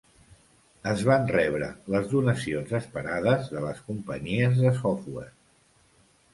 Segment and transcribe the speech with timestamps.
[0.91, 1.67] Es van rebre
[1.97, 5.33] les donacions esperades de les companyies de software.